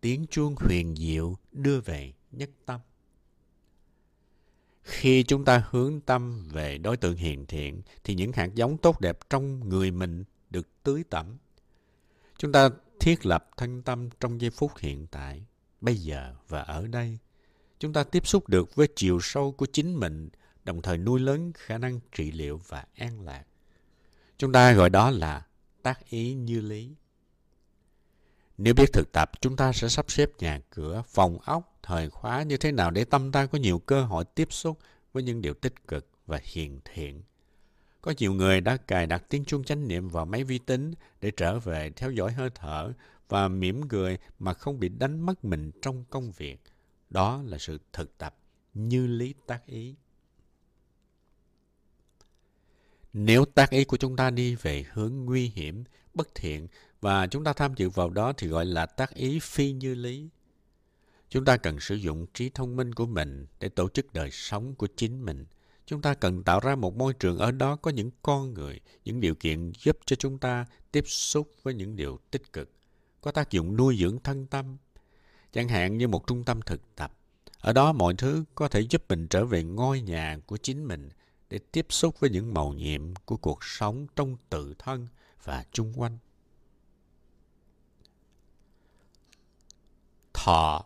tiếng 0.00 0.26
chuông 0.30 0.54
huyền 0.58 0.96
diệu 0.96 1.36
đưa 1.52 1.80
về 1.80 2.12
nhất 2.30 2.50
tâm. 2.66 2.80
Khi 4.82 5.22
chúng 5.22 5.44
ta 5.44 5.64
hướng 5.70 6.00
tâm 6.00 6.48
về 6.52 6.78
đối 6.78 6.96
tượng 6.96 7.16
hiền 7.16 7.46
thiện, 7.46 7.82
thì 8.04 8.14
những 8.14 8.32
hạt 8.32 8.48
giống 8.54 8.78
tốt 8.78 9.00
đẹp 9.00 9.18
trong 9.30 9.68
người 9.68 9.90
mình 9.90 10.24
được 10.50 10.68
tưới 10.82 11.04
tẩm 11.10 11.38
Chúng 12.42 12.52
ta 12.52 12.68
thiết 13.00 13.26
lập 13.26 13.50
thân 13.56 13.82
tâm 13.82 14.08
trong 14.20 14.40
giây 14.40 14.50
phút 14.50 14.72
hiện 14.78 15.06
tại, 15.06 15.46
bây 15.80 15.96
giờ 15.96 16.34
và 16.48 16.62
ở 16.62 16.86
đây. 16.86 17.18
Chúng 17.78 17.92
ta 17.92 18.04
tiếp 18.04 18.26
xúc 18.26 18.48
được 18.48 18.74
với 18.74 18.88
chiều 18.96 19.18
sâu 19.22 19.52
của 19.52 19.66
chính 19.72 19.94
mình, 20.00 20.28
đồng 20.64 20.82
thời 20.82 20.98
nuôi 20.98 21.20
lớn 21.20 21.52
khả 21.54 21.78
năng 21.78 22.00
trị 22.12 22.32
liệu 22.32 22.60
và 22.68 22.84
an 22.96 23.20
lạc. 23.20 23.44
Chúng 24.38 24.52
ta 24.52 24.72
gọi 24.72 24.90
đó 24.90 25.10
là 25.10 25.46
tác 25.82 26.10
ý 26.10 26.34
như 26.34 26.60
lý. 26.60 26.94
Nếu 28.58 28.74
biết 28.74 28.92
thực 28.92 29.12
tập, 29.12 29.30
chúng 29.40 29.56
ta 29.56 29.72
sẽ 29.72 29.88
sắp 29.88 30.10
xếp 30.10 30.30
nhà 30.38 30.60
cửa, 30.70 31.02
phòng 31.08 31.38
ốc, 31.38 31.78
thời 31.82 32.10
khóa 32.10 32.42
như 32.42 32.56
thế 32.56 32.72
nào 32.72 32.90
để 32.90 33.04
tâm 33.04 33.32
ta 33.32 33.46
có 33.46 33.58
nhiều 33.58 33.78
cơ 33.78 34.04
hội 34.04 34.24
tiếp 34.24 34.48
xúc 34.50 34.78
với 35.12 35.22
những 35.22 35.42
điều 35.42 35.54
tích 35.54 35.88
cực 35.88 36.08
và 36.26 36.40
hiền 36.42 36.80
thiện. 36.84 37.22
Có 38.00 38.14
nhiều 38.18 38.32
người 38.32 38.60
đã 38.60 38.76
cài 38.76 39.06
đặt 39.06 39.24
tiếng 39.28 39.44
chuông 39.44 39.64
chánh 39.64 39.88
niệm 39.88 40.08
vào 40.08 40.24
máy 40.24 40.44
vi 40.44 40.58
tính 40.58 40.94
để 41.20 41.30
trở 41.30 41.58
về 41.58 41.90
theo 41.90 42.10
dõi 42.10 42.32
hơi 42.32 42.50
thở 42.54 42.92
và 43.28 43.48
mỉm 43.48 43.88
cười 43.88 44.18
mà 44.38 44.54
không 44.54 44.80
bị 44.80 44.88
đánh 44.88 45.20
mất 45.20 45.44
mình 45.44 45.70
trong 45.82 46.04
công 46.10 46.32
việc. 46.32 46.60
Đó 47.10 47.42
là 47.46 47.58
sự 47.58 47.78
thực 47.92 48.18
tập 48.18 48.36
như 48.74 49.06
lý 49.06 49.34
tác 49.46 49.66
ý. 49.66 49.94
Nếu 53.12 53.44
tác 53.44 53.70
ý 53.70 53.84
của 53.84 53.96
chúng 53.96 54.16
ta 54.16 54.30
đi 54.30 54.54
về 54.54 54.84
hướng 54.92 55.24
nguy 55.24 55.52
hiểm, 55.54 55.84
bất 56.14 56.34
thiện 56.34 56.68
và 57.02 57.26
chúng 57.26 57.44
ta 57.44 57.52
tham 57.52 57.74
dự 57.76 57.90
vào 57.90 58.10
đó 58.10 58.32
thì 58.36 58.46
gọi 58.46 58.64
là 58.64 58.86
tác 58.86 59.14
ý 59.14 59.38
phi 59.38 59.72
như 59.72 59.94
lý. 59.94 60.28
Chúng 61.28 61.44
ta 61.44 61.56
cần 61.56 61.80
sử 61.80 61.94
dụng 61.94 62.26
trí 62.34 62.50
thông 62.50 62.76
minh 62.76 62.94
của 62.94 63.06
mình 63.06 63.46
để 63.60 63.68
tổ 63.68 63.88
chức 63.88 64.12
đời 64.12 64.30
sống 64.30 64.74
của 64.74 64.88
chính 64.96 65.24
mình. 65.24 65.46
Chúng 65.86 66.02
ta 66.02 66.14
cần 66.14 66.42
tạo 66.42 66.60
ra 66.60 66.74
một 66.74 66.96
môi 66.96 67.12
trường 67.12 67.38
ở 67.38 67.50
đó 67.50 67.76
có 67.76 67.90
những 67.90 68.10
con 68.22 68.54
người, 68.54 68.80
những 69.04 69.20
điều 69.20 69.34
kiện 69.34 69.72
giúp 69.78 69.98
cho 70.06 70.16
chúng 70.16 70.38
ta 70.38 70.66
tiếp 70.92 71.04
xúc 71.06 71.50
với 71.62 71.74
những 71.74 71.96
điều 71.96 72.18
tích 72.30 72.52
cực, 72.52 72.70
có 73.20 73.30
tác 73.30 73.50
dụng 73.50 73.76
nuôi 73.76 73.96
dưỡng 74.00 74.18
thân 74.18 74.46
tâm. 74.46 74.76
Chẳng 75.52 75.68
hạn 75.68 75.98
như 75.98 76.08
một 76.08 76.26
trung 76.26 76.44
tâm 76.44 76.60
thực 76.62 76.96
tập. 76.96 77.12
Ở 77.60 77.72
đó 77.72 77.92
mọi 77.92 78.14
thứ 78.18 78.44
có 78.54 78.68
thể 78.68 78.80
giúp 78.80 79.02
mình 79.08 79.28
trở 79.28 79.44
về 79.44 79.62
ngôi 79.62 80.00
nhà 80.00 80.38
của 80.46 80.56
chính 80.56 80.88
mình 80.88 81.08
để 81.50 81.58
tiếp 81.72 81.86
xúc 81.88 82.20
với 82.20 82.30
những 82.30 82.54
màu 82.54 82.72
nhiệm 82.72 83.14
của 83.14 83.36
cuộc 83.36 83.64
sống 83.64 84.06
trong 84.16 84.36
tự 84.50 84.74
thân 84.78 85.06
và 85.44 85.64
chung 85.72 85.92
quanh. 85.96 86.18
Thọ 90.44 90.84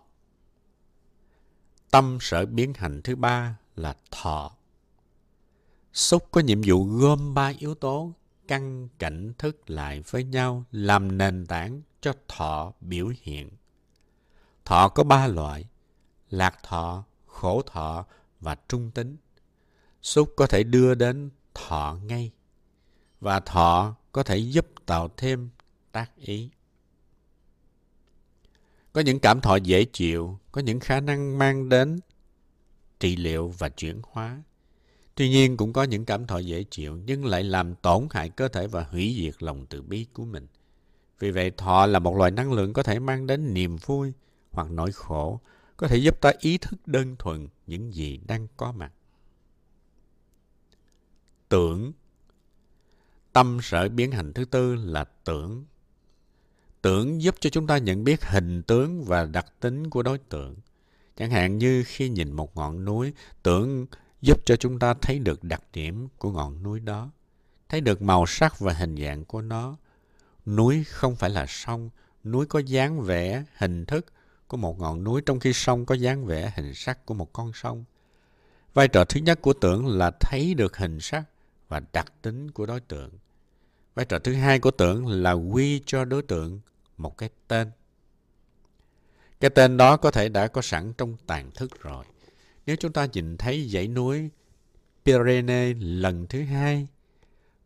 Tâm 1.91 2.19
sở 2.21 2.47
biến 2.47 2.73
hành 2.75 3.03
thứ 3.03 3.17
ba 3.17 3.59
là 3.77 3.97
thọ. 4.11 4.57
Xúc 5.93 6.29
có 6.31 6.41
nhiệm 6.41 6.61
vụ 6.67 6.85
gom 6.85 7.35
ba 7.35 7.53
yếu 7.59 7.75
tố 7.75 8.13
căn 8.49 8.89
cảnh 8.99 9.33
thức 9.39 9.71
lại 9.71 10.03
với 10.11 10.25
nhau 10.25 10.65
làm 10.73 11.19
nền 11.19 11.47
tảng 11.47 11.83
cho 12.01 12.13
thọ 12.29 12.73
biểu 12.81 13.13
hiện. 13.23 13.51
Thọ 14.65 14.89
có 14.89 15.05
ba 15.05 15.27
loại, 15.27 15.65
lạc 16.31 16.63
thọ, 16.63 17.05
khổ 17.27 17.63
thọ 17.67 18.07
và 18.41 18.57
trung 18.69 18.91
tính. 18.91 19.17
Xúc 20.03 20.33
có 20.37 20.47
thể 20.47 20.63
đưa 20.63 20.95
đến 20.95 21.31
thọ 21.55 21.99
ngay 22.03 22.33
và 23.21 23.41
thọ 23.41 23.95
có 24.13 24.23
thể 24.23 24.37
giúp 24.37 24.67
tạo 24.87 25.09
thêm 25.17 25.51
tác 25.93 26.17
ý. 26.17 26.51
Có 28.97 29.03
những 29.03 29.21
cảm 29.21 29.41
thọ 29.41 29.57
dễ 29.57 29.85
chịu, 29.85 30.39
có 30.53 30.61
những 30.61 30.81
khả 30.81 31.01
năng 31.01 31.39
mang 31.39 31.69
đến 31.69 32.01
trị 33.01 33.17
liệu 33.17 33.49
và 33.49 33.69
chuyển 33.69 34.01
hóa. 34.13 34.43
Tuy 35.15 35.29
nhiên 35.29 35.57
cũng 35.57 35.73
có 35.73 35.83
những 35.83 36.05
cảm 36.05 36.27
thọ 36.27 36.39
dễ 36.39 36.65
chịu 36.71 36.97
nhưng 37.07 37.25
lại 37.25 37.45
làm 37.45 37.75
tổn 37.75 38.07
hại 38.11 38.29
cơ 38.29 38.49
thể 38.49 38.67
và 38.67 38.85
hủy 38.85 39.17
diệt 39.19 39.43
lòng 39.43 39.67
từ 39.67 39.83
bi 39.83 40.07
của 40.13 40.25
mình. 40.25 40.47
Vì 41.19 41.31
vậy 41.31 41.51
thọ 41.51 41.87
là 41.87 41.99
một 41.99 42.17
loại 42.17 42.31
năng 42.31 42.53
lượng 42.53 42.73
có 42.73 42.83
thể 42.83 42.99
mang 42.99 43.27
đến 43.27 43.55
niềm 43.55 43.77
vui 43.77 44.13
hoặc 44.51 44.71
nỗi 44.71 44.93
khổ, 44.93 45.41
có 45.77 45.89
thể 45.89 45.97
giúp 45.97 46.21
ta 46.21 46.33
ý 46.39 46.59
thức 46.59 46.87
đơn 46.87 47.17
thuần 47.19 47.49
những 47.67 47.95
gì 47.95 48.21
đang 48.27 48.47
có 48.57 48.73
mặt. 48.73 48.93
Tưởng 51.49 51.93
Tâm 53.33 53.59
sở 53.63 53.89
biến 53.89 54.13
hành 54.13 54.33
thứ 54.33 54.45
tư 54.45 54.75
là 54.75 55.05
tưởng 55.05 55.65
tưởng 56.87 57.23
giúp 57.23 57.35
cho 57.41 57.51
chúng 57.51 57.67
ta 57.67 57.79
nhận 57.79 58.05
biết 58.05 58.25
hình 58.25 58.63
tướng 58.63 59.05
và 59.05 59.25
đặc 59.25 59.47
tính 59.61 59.91
của 59.91 60.03
đối 60.03 60.19
tượng. 60.19 60.57
Chẳng 61.17 61.31
hạn 61.31 61.59
như 61.59 61.85
khi 61.87 62.09
nhìn 62.09 62.33
một 62.33 62.57
ngọn 62.57 62.85
núi, 62.85 63.13
tưởng 63.43 63.87
giúp 64.21 64.41
cho 64.47 64.57
chúng 64.57 64.79
ta 64.79 64.95
thấy 64.95 65.19
được 65.19 65.45
đặc 65.45 65.63
điểm 65.73 66.09
của 66.19 66.31
ngọn 66.31 66.63
núi 66.63 66.81
đó, 66.81 67.11
thấy 67.69 67.81
được 67.81 68.03
màu 68.03 68.27
sắc 68.27 68.59
và 68.59 68.73
hình 68.73 68.97
dạng 68.97 69.25
của 69.25 69.43
nó. 69.43 69.77
Núi 70.47 70.85
không 70.85 71.17
phải 71.17 71.31
là 71.31 71.47
sông, 71.49 71.91
núi 72.25 72.47
có 72.47 72.59
dáng 72.59 73.01
vẻ 73.01 73.45
hình 73.57 73.87
thức 73.87 74.07
của 74.49 74.57
một 74.57 74.79
ngọn 74.79 75.05
núi 75.05 75.23
trong 75.27 75.41
khi 75.41 75.53
sông 75.53 75.87
có 75.87 75.95
dáng 75.95 76.27
vẻ 76.27 76.53
hình 76.57 76.75
sắc 76.75 77.07
của 77.07 77.15
một 77.15 77.33
con 77.33 77.53
sông. 77.53 77.85
Vai 78.75 78.89
trò 78.89 79.05
thứ 79.05 79.21
nhất 79.21 79.43
của 79.43 79.53
tưởng 79.53 79.87
là 79.87 80.11
thấy 80.21 80.55
được 80.55 80.77
hình 80.77 81.01
sắc 81.01 81.25
và 81.69 81.81
đặc 81.93 82.13
tính 82.23 82.51
của 82.51 82.67
đối 82.67 82.81
tượng. 82.81 83.11
Vai 83.95 84.05
trò 84.05 84.19
thứ 84.19 84.35
hai 84.35 84.59
của 84.59 84.71
tưởng 84.71 85.07
là 85.07 85.33
quy 85.33 85.83
cho 85.87 86.05
đối 86.05 86.23
tượng 86.23 86.61
một 86.97 87.19
cái 87.19 87.29
tên. 87.49 87.71
Cái 89.41 89.51
tên 89.51 89.77
đó 89.77 89.97
có 89.97 90.11
thể 90.11 90.29
đã 90.29 90.47
có 90.47 90.63
sẵn 90.63 90.93
trong 90.99 91.17
tàn 91.27 91.51
thức 91.51 91.83
rồi. 91.83 92.05
Nếu 92.67 92.77
chúng 92.77 92.93
ta 92.93 93.07
nhìn 93.13 93.37
thấy 93.37 93.69
dãy 93.69 93.89
núi 93.89 94.31
Pyrenees 95.05 95.77
lần 95.81 96.27
thứ 96.27 96.43
hai 96.43 96.87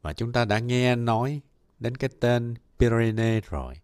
và 0.03 0.13
chúng 0.13 0.33
ta 0.33 0.45
đã 0.45 0.59
nghe 0.59 0.97
nói 0.97 1.41
đến 1.79 1.97
cái 1.97 2.11
tên 2.21 2.55
Pyrenees 2.79 3.45
rồi, 3.45 3.75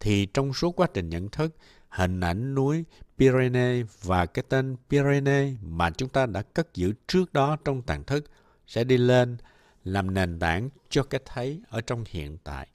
thì 0.00 0.26
trong 0.26 0.52
suốt 0.52 0.80
quá 0.80 0.88
trình 0.94 1.08
nhận 1.08 1.28
thức, 1.28 1.56
hình 1.88 2.20
ảnh 2.20 2.54
núi 2.54 2.84
Pyrenees 3.18 3.86
và 4.02 4.26
cái 4.26 4.44
tên 4.48 4.76
Pyrenees 4.90 5.54
mà 5.62 5.90
chúng 5.90 6.08
ta 6.08 6.26
đã 6.26 6.42
cất 6.42 6.74
giữ 6.74 6.92
trước 7.06 7.32
đó 7.32 7.56
trong 7.64 7.82
tàn 7.82 8.04
thức 8.04 8.24
sẽ 8.66 8.84
đi 8.84 8.96
lên 8.96 9.36
làm 9.84 10.14
nền 10.14 10.38
tảng 10.38 10.68
cho 10.88 11.02
cái 11.02 11.20
thấy 11.24 11.62
ở 11.68 11.80
trong 11.80 12.04
hiện 12.08 12.38
tại. 12.44 12.68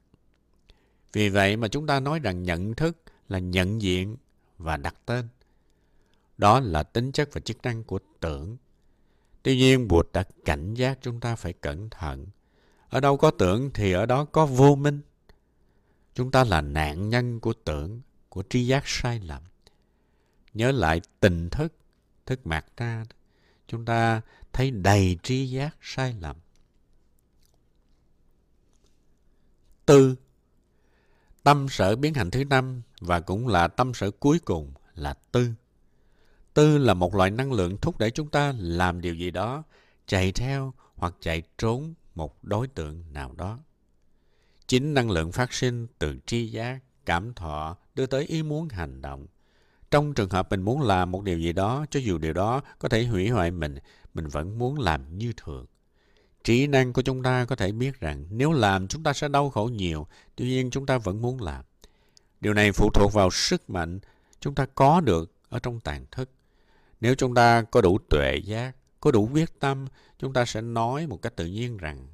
Vì 1.14 1.30
vậy 1.30 1.58
mà 1.58 1.68
chúng 1.68 1.88
ta 1.88 2.00
nói 2.00 2.20
rằng 2.20 2.44
nhận 2.44 2.74
thức 2.74 2.98
là 3.28 3.40
nhận 3.40 3.82
diện 3.82 4.18
và 4.58 4.78
đặt 4.78 4.96
tên. 5.06 5.28
Đó 6.38 6.60
là 6.60 6.84
tính 6.84 7.12
chất 7.12 7.30
và 7.34 7.42
chức 7.42 7.62
năng 7.64 7.84
của 7.84 8.00
tưởng. 8.20 8.58
Tuy 9.44 9.58
nhiên, 9.58 9.88
Bụt 9.88 10.08
đã 10.14 10.24
cảnh 10.46 10.74
giác 10.74 11.00
chúng 11.02 11.20
ta 11.20 11.36
phải 11.36 11.54
cẩn 11.54 11.90
thận. 11.90 12.28
Ở 12.90 13.00
đâu 13.00 13.18
có 13.18 13.32
tưởng 13.32 13.72
thì 13.74 13.92
ở 13.92 14.06
đó 14.06 14.26
có 14.26 14.46
vô 14.46 14.76
minh. 14.76 15.02
Chúng 16.14 16.32
ta 16.32 16.44
là 16.44 16.62
nạn 16.62 17.10
nhân 17.10 17.40
của 17.40 17.54
tưởng, 17.54 18.02
của 18.30 18.44
tri 18.50 18.68
giác 18.68 18.84
sai 18.86 19.20
lầm. 19.20 19.44
Nhớ 20.54 20.72
lại 20.72 21.02
tình 21.20 21.50
thức, 21.50 21.74
thức 22.26 22.48
mạt 22.48 22.66
ra, 22.78 23.06
chúng 23.68 23.86
ta 23.86 24.22
thấy 24.54 24.72
đầy 24.72 25.18
tri 25.24 25.46
giác 25.46 25.78
sai 25.82 26.16
lầm. 26.20 26.36
Tư 29.86 30.16
Tâm 31.44 31.70
sở 31.70 31.96
biến 31.96 32.14
hành 32.14 32.32
thứ 32.32 32.44
năm 32.44 32.82
và 33.00 33.20
cũng 33.20 33.48
là 33.48 33.68
tâm 33.68 33.94
sở 33.94 34.12
cuối 34.12 34.40
cùng 34.46 34.74
là 34.96 35.14
tư. 35.32 35.50
Tư 36.54 36.78
là 36.78 36.94
một 36.94 37.16
loại 37.16 37.32
năng 37.32 37.54
lượng 37.54 37.78
thúc 37.78 38.00
đẩy 38.00 38.12
chúng 38.12 38.30
ta 38.30 38.54
làm 38.58 39.02
điều 39.02 39.16
gì 39.16 39.32
đó, 39.32 39.64
chạy 40.08 40.32
theo 40.32 40.74
hoặc 40.96 41.14
chạy 41.20 41.44
trốn 41.58 41.94
một 42.16 42.44
đối 42.44 42.68
tượng 42.68 43.04
nào 43.14 43.34
đó. 43.38 43.60
Chính 44.68 44.94
năng 44.94 45.12
lượng 45.12 45.32
phát 45.32 45.54
sinh 45.54 45.88
từ 46.00 46.18
tri 46.26 46.48
giác, 46.48 46.80
cảm 47.06 47.34
thọ 47.34 47.78
đưa 47.96 48.06
tới 48.06 48.26
ý 48.26 48.44
muốn 48.44 48.70
hành 48.70 49.02
động. 49.02 49.28
Trong 49.92 50.14
trường 50.14 50.30
hợp 50.30 50.50
mình 50.50 50.62
muốn 50.62 50.82
làm 50.82 51.12
một 51.12 51.24
điều 51.24 51.40
gì 51.40 51.54
đó, 51.54 51.86
cho 51.90 52.00
dù 52.00 52.18
điều 52.18 52.34
đó 52.34 52.62
có 52.80 52.90
thể 52.90 53.06
hủy 53.06 53.30
hoại 53.30 53.52
mình, 53.52 53.76
mình 54.14 54.28
vẫn 54.28 54.60
muốn 54.60 54.80
làm 54.80 55.18
như 55.18 55.34
thường. 55.38 55.66
Trí 56.44 56.68
năng 56.68 56.94
của 56.94 57.02
chúng 57.02 57.24
ta 57.24 57.46
có 57.46 57.56
thể 57.56 57.72
biết 57.72 58.00
rằng 58.00 58.26
nếu 58.30 58.52
làm 58.52 58.88
chúng 58.88 59.04
ta 59.04 59.14
sẽ 59.14 59.28
đau 59.28 59.50
khổ 59.50 59.66
nhiều, 59.74 60.08
tuy 60.36 60.46
nhiên 60.46 60.70
chúng 60.70 60.86
ta 60.86 60.98
vẫn 60.98 61.22
muốn 61.22 61.42
làm. 61.42 61.66
Điều 62.42 62.54
này 62.54 62.72
phụ 62.72 62.90
thuộc 62.94 63.14
vào 63.14 63.32
sức 63.32 63.70
mạnh 63.70 64.00
chúng 64.40 64.56
ta 64.56 64.66
có 64.76 65.02
được 65.02 65.32
ở 65.50 65.60
trong 65.60 65.80
tàn 65.80 66.06
thức. 66.12 66.30
Nếu 67.02 67.16
chúng 67.16 67.36
ta 67.36 67.62
có 67.62 67.82
đủ 67.82 67.98
tuệ 68.10 68.38
giác, 68.38 68.76
có 69.00 69.12
đủ 69.12 69.30
quyết 69.34 69.60
tâm, 69.60 69.86
chúng 70.20 70.34
ta 70.34 70.46
sẽ 70.46 70.62
nói 70.62 71.08
một 71.08 71.22
cách 71.22 71.36
tự 71.36 71.46
nhiên 71.46 71.78
rằng 71.78 72.08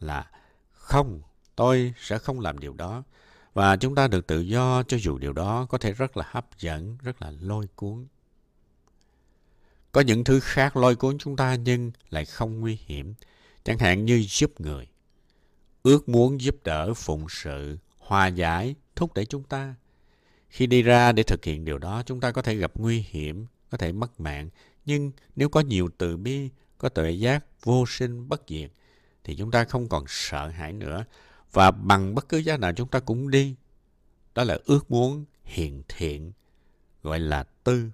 là 0.00 0.30
không, 0.72 1.22
tôi 1.56 1.94
sẽ 1.98 2.18
không 2.18 2.40
làm 2.40 2.58
điều 2.58 2.74
đó. 2.74 3.02
Và 3.54 3.76
chúng 3.76 3.94
ta 3.94 4.08
được 4.08 4.26
tự 4.26 4.40
do 4.40 4.82
cho 4.82 4.96
dù 4.96 5.18
điều 5.18 5.32
đó 5.32 5.66
có 5.70 5.78
thể 5.78 5.92
rất 5.92 6.16
là 6.16 6.24
hấp 6.30 6.58
dẫn, 6.58 6.98
rất 7.02 7.22
là 7.22 7.32
lôi 7.40 7.68
cuốn. 7.76 8.06
Có 9.92 10.00
những 10.00 10.24
thứ 10.24 10.40
khác 10.40 10.76
lôi 10.76 10.96
cuốn 10.96 11.18
chúng 11.18 11.36
ta 11.36 11.54
nhưng 11.54 11.90
lại 12.10 12.24
không 12.24 12.60
nguy 12.60 12.78
hiểm, 12.86 13.14
chẳng 13.64 13.78
hạn 13.78 14.04
như 14.04 14.24
giúp 14.28 14.60
người. 14.60 14.88
Ước 15.82 16.08
muốn 16.08 16.40
giúp 16.40 16.56
đỡ, 16.64 16.94
phụng 16.94 17.26
sự, 17.28 17.78
hòa 17.98 18.26
giải, 18.26 18.74
thúc 18.96 19.14
đẩy 19.14 19.26
chúng 19.26 19.42
ta. 19.42 19.74
Khi 20.48 20.66
đi 20.66 20.82
ra 20.82 21.12
để 21.12 21.22
thực 21.22 21.44
hiện 21.44 21.64
điều 21.64 21.78
đó, 21.78 22.02
chúng 22.06 22.20
ta 22.20 22.30
có 22.30 22.42
thể 22.42 22.54
gặp 22.54 22.72
nguy 22.74 23.04
hiểm, 23.08 23.46
có 23.70 23.78
thể 23.78 23.92
mất 23.92 24.20
mạng. 24.20 24.48
Nhưng 24.84 25.12
nếu 25.36 25.48
có 25.48 25.60
nhiều 25.60 25.88
từ 25.98 26.16
bi, 26.16 26.48
có 26.78 26.88
tuệ 26.88 27.10
giác, 27.10 27.44
vô 27.62 27.84
sinh, 27.88 28.28
bất 28.28 28.42
diệt, 28.48 28.70
thì 29.24 29.36
chúng 29.36 29.50
ta 29.50 29.64
không 29.64 29.88
còn 29.88 30.04
sợ 30.08 30.48
hãi 30.48 30.72
nữa. 30.72 31.04
Và 31.52 31.70
bằng 31.70 32.14
bất 32.14 32.28
cứ 32.28 32.38
giá 32.38 32.56
nào 32.56 32.72
chúng 32.72 32.88
ta 32.88 33.00
cũng 33.00 33.30
đi. 33.30 33.56
Đó 34.34 34.44
là 34.44 34.58
ước 34.64 34.90
muốn 34.90 35.24
hiện 35.44 35.82
thiện, 35.88 36.32
gọi 37.02 37.20
là 37.20 37.44
tư 37.64 37.90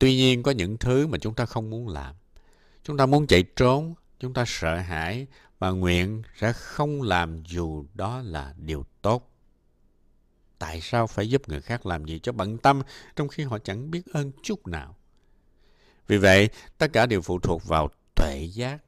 Tuy 0.00 0.16
nhiên 0.16 0.42
có 0.42 0.50
những 0.50 0.78
thứ 0.78 1.06
mà 1.06 1.18
chúng 1.18 1.34
ta 1.34 1.46
không 1.46 1.70
muốn 1.70 1.88
làm. 1.88 2.14
Chúng 2.84 2.96
ta 2.96 3.06
muốn 3.06 3.26
chạy 3.26 3.42
trốn, 3.42 3.94
chúng 4.18 4.34
ta 4.34 4.44
sợ 4.46 4.76
hãi 4.76 5.26
và 5.58 5.70
nguyện 5.70 6.22
sẽ 6.36 6.52
không 6.52 7.02
làm 7.02 7.42
dù 7.44 7.84
đó 7.94 8.22
là 8.24 8.54
điều 8.56 8.84
tốt. 9.02 9.30
Tại 10.58 10.80
sao 10.80 11.06
phải 11.06 11.30
giúp 11.30 11.48
người 11.48 11.60
khác 11.60 11.86
làm 11.86 12.04
gì 12.04 12.18
cho 12.18 12.32
bận 12.32 12.58
tâm 12.58 12.82
trong 13.16 13.28
khi 13.28 13.44
họ 13.44 13.58
chẳng 13.58 13.90
biết 13.90 14.02
ơn 14.12 14.32
chút 14.42 14.66
nào? 14.66 14.96
Vì 16.06 16.18
vậy, 16.18 16.48
tất 16.78 16.92
cả 16.92 17.06
đều 17.06 17.20
phụ 17.20 17.38
thuộc 17.38 17.64
vào 17.64 17.88
tuệ 18.14 18.48
giác 18.52 18.78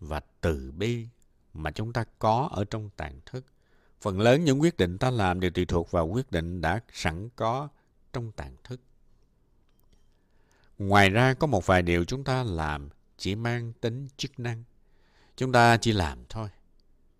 và 0.00 0.20
từ 0.40 0.72
bi 0.76 1.06
mà 1.54 1.70
chúng 1.70 1.92
ta 1.92 2.04
có 2.18 2.48
ở 2.52 2.64
trong 2.64 2.90
tàn 2.96 3.20
thức. 3.26 3.44
Phần 4.00 4.20
lớn 4.20 4.44
những 4.44 4.60
quyết 4.60 4.76
định 4.76 4.98
ta 4.98 5.10
làm 5.10 5.40
đều 5.40 5.50
tùy 5.50 5.66
thuộc 5.66 5.90
vào 5.90 6.06
quyết 6.06 6.30
định 6.30 6.60
đã 6.60 6.80
sẵn 6.92 7.28
có 7.36 7.68
trong 8.12 8.32
tàn 8.32 8.56
thức. 8.64 8.80
Ngoài 10.78 11.10
ra, 11.10 11.34
có 11.34 11.46
một 11.46 11.66
vài 11.66 11.82
điều 11.82 12.04
chúng 12.04 12.24
ta 12.24 12.42
làm 12.42 12.88
chỉ 13.16 13.34
mang 13.34 13.72
tính 13.80 14.08
chức 14.16 14.40
năng. 14.40 14.64
Chúng 15.36 15.52
ta 15.52 15.76
chỉ 15.76 15.92
làm 15.92 16.18
thôi. 16.28 16.48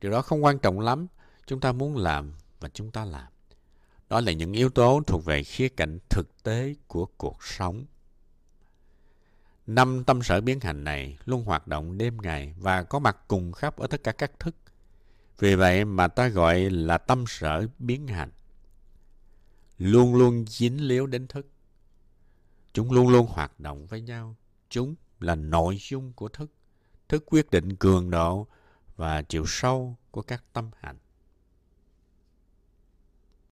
Điều 0.00 0.12
đó 0.12 0.22
không 0.22 0.44
quan 0.44 0.58
trọng 0.58 0.80
lắm. 0.80 1.06
Chúng 1.46 1.60
ta 1.60 1.72
muốn 1.72 1.96
làm 1.96 2.34
và 2.60 2.68
chúng 2.68 2.90
ta 2.90 3.04
làm. 3.04 3.26
Đó 4.08 4.20
là 4.20 4.32
những 4.32 4.52
yếu 4.52 4.70
tố 4.70 5.00
thuộc 5.06 5.24
về 5.24 5.42
khía 5.42 5.68
cạnh 5.68 5.98
thực 6.10 6.42
tế 6.42 6.74
của 6.86 7.06
cuộc 7.06 7.44
sống. 7.44 7.84
Năm 9.66 10.04
tâm 10.04 10.22
sở 10.22 10.40
biến 10.40 10.60
hành 10.60 10.84
này 10.84 11.18
luôn 11.24 11.44
hoạt 11.44 11.66
động 11.66 11.98
đêm 11.98 12.16
ngày 12.22 12.54
và 12.58 12.82
có 12.82 12.98
mặt 12.98 13.16
cùng 13.28 13.52
khắp 13.52 13.76
ở 13.76 13.86
tất 13.86 14.02
cả 14.04 14.12
các 14.12 14.40
thức. 14.40 14.54
Vì 15.38 15.54
vậy 15.54 15.84
mà 15.84 16.08
ta 16.08 16.28
gọi 16.28 16.70
là 16.70 16.98
tâm 16.98 17.24
sở 17.28 17.66
biến 17.78 18.06
hành. 18.06 18.30
Luôn 19.78 20.14
luôn 20.14 20.44
dính 20.48 20.88
líu 20.88 21.06
đến 21.06 21.26
thức. 21.26 21.46
Chúng 22.72 22.92
luôn 22.92 23.08
luôn 23.08 23.26
hoạt 23.26 23.60
động 23.60 23.86
với 23.86 24.00
nhau. 24.00 24.36
Chúng 24.68 24.94
là 25.20 25.34
nội 25.34 25.76
dung 25.80 26.12
của 26.12 26.28
thức. 26.28 26.52
Thức 27.08 27.24
quyết 27.26 27.50
định 27.50 27.76
cường 27.76 28.10
độ 28.10 28.46
và 28.96 29.22
chiều 29.22 29.44
sâu 29.46 29.96
của 30.10 30.22
các 30.22 30.44
tâm 30.52 30.70
hạnh. 30.80 30.98